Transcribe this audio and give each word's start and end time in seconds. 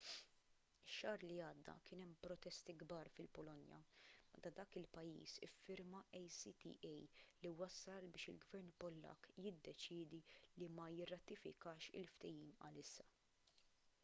ix-xahar 0.91 1.23
li 1.31 1.35
għadda 1.47 1.73
kien 1.87 1.99
hemm 2.03 2.13
protesti 2.21 2.73
kbar 2.83 3.09
fil-polonja 3.17 3.81
meta 3.83 4.51
dak 4.59 4.77
il-pajjiż 4.81 5.35
iffirma 5.47 6.01
acta 6.21 6.73
li 6.87 7.51
wassal 7.59 8.07
biex 8.15 8.33
il-gvern 8.33 8.71
pollakk 8.85 9.29
jiddeċiedi 9.47 10.23
li 10.63 10.71
ma 10.79 10.87
jirratifikax 10.95 11.93
il-ftehim 12.01 12.57
għalissa 12.69 13.07